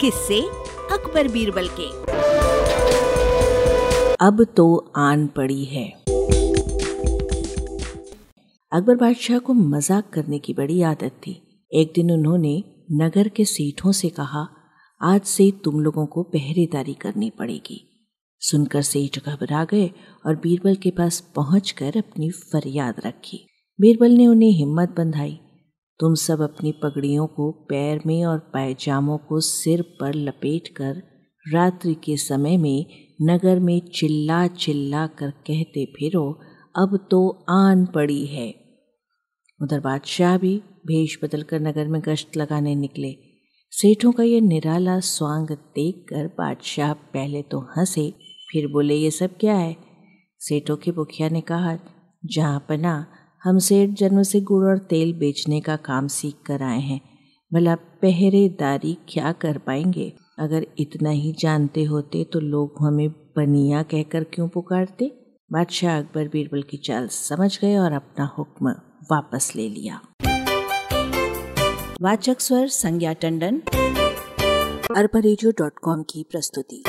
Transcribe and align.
किससे 0.00 0.40
अकबर 0.92 1.28
बीरबल 1.28 1.68
के। 1.80 1.88
अब 4.26 4.44
तो 4.56 4.92
आन 4.96 5.26
पड़ी 5.26 5.64
है। 5.64 5.84
अकबर 8.72 8.96
बादशाह 8.96 9.38
को 9.38 9.52
मज़ाक 9.52 10.10
करने 10.12 10.38
की 10.38 10.54
बड़ी 10.54 10.82
आदत 10.82 11.20
थी। 11.26 11.32
एक 11.72 11.92
दिन 11.94 12.10
उन्होंने 12.10 12.62
नगर 12.92 13.28
के 13.28 13.44
सेठों 13.44 13.92
से 13.92 14.08
कहा, 14.08 14.46
आज 15.00 15.20
से 15.20 15.50
तुम 15.64 15.80
लोगों 15.80 16.06
को 16.06 16.22
पहरेदारी 16.22 16.94
करनी 16.94 17.30
पड़ेगी। 17.30 17.80
सुनकर 18.42 18.82
सेठ 18.82 19.18
घबरा 19.18 19.64
गए 19.64 19.90
और 20.26 20.36
बीरबल 20.36 20.74
के 20.74 20.90
पास 20.90 21.20
पहुंचकर 21.36 21.98
अपनी 21.98 22.30
फरियाद 22.30 22.94
रखी। 23.06 23.46
बीरबल 23.78 24.10
ने 24.10 24.26
उन्हें 24.26 24.50
हिम्मत 24.50 24.94
बंधाई। 24.96 25.38
तुम 26.02 26.14
सब 26.14 26.40
अपनी 26.40 26.72
पगड़ियों 26.72 27.26
को 27.26 27.50
पैर 27.50 28.00
में 28.06 28.24
और 28.24 28.38
पायजामों 28.38 29.18
को 29.18 29.40
सिर 29.40 29.82
पर 29.82 30.14
लपेटकर 30.14 31.02
रात्रि 31.52 31.94
के 31.94 32.16
समय 32.16 32.56
में 32.56 32.86
नगर 33.22 33.58
में 33.58 33.80
चिल्ला 33.80 34.46
चिल्ला 34.46 35.06
कर 35.06 35.30
कहते 35.30 35.84
फिरो, 35.84 36.40
अब 36.76 37.08
तो 37.10 37.44
आन 37.50 37.86
पड़ी 37.86 38.26
है। 38.26 38.54
उधर 39.62 39.80
बादशाह 39.80 40.38
भी 40.38 40.62
भेष 40.86 41.16
बदलकर 41.24 41.60
नगर 41.60 41.88
में 41.88 42.02
गश्त 42.04 42.36
लगाने 42.36 42.74
निकले। 42.74 43.16
सेठों 43.70 44.12
का 44.12 44.22
यह 44.22 44.40
निराला 44.40 45.00
स्वांग 45.00 45.48
देखकर 45.48 46.26
बादशाह 46.26 46.92
पहले 46.92 47.42
तो 47.42 47.60
हंसे, 47.60 48.14
फिर 48.52 48.66
बोले, 48.66 48.94
ये 48.94 49.10
सब 49.10 49.30
क्या 49.40 49.54
है? 49.54 49.76
सेठों 50.38 50.76
के 50.76 50.90
मुखिया 50.90 51.28
ने 51.28 51.40
कहा, 51.40 51.78
जहाँ 52.26 52.66
पना 52.68 53.06
हम 53.44 53.58
सेठ 53.58 53.90
जन्म 53.90 54.22
से 54.22 54.40
गुड़ 54.40 54.64
और 54.64 54.78
तेल 54.78 55.12
बेचने 55.12 55.60
का 55.60 55.76
काम 55.76 56.06
सीख 56.06 56.34
कर 56.46 56.62
आए 56.62 56.80
हैं। 56.80 57.00
भला 57.54 57.74
पहरेदारी 57.74 58.98
क्या 59.08 59.32
कर 59.32 59.58
पाएँगे? 59.58 60.12
अगर 60.38 60.66
इतना 60.78 61.10
ही 61.10 61.32
जानते 61.32 61.84
होते 61.84 62.24
तो 62.24 62.40
लोग 62.40 62.74
हमें 62.80 63.10
बनिया 63.10 63.82
कहकर 63.82 64.24
क्यों 64.24 64.48
पुकारते? 64.48 65.12
बादशाह 65.52 65.98
अकबर 65.98 66.28
बीरबल 66.28 66.62
की 66.62 66.76
चाल 66.76 67.08
समझ 67.08 67.60
गए 67.60 67.76
और 67.76 67.92
अपना 67.92 68.34
हुक्म 68.38 68.70
वापस 69.10 69.52
ले 69.56 69.68
लिया। 69.68 70.00
वाचक 72.02 72.40
स्वर 72.40 72.68
संज्ञा 72.68 73.12
टंडन 73.12 73.62
अरबा 74.96 76.02
की 76.02 76.26
प्रस्तुति। 76.30 76.84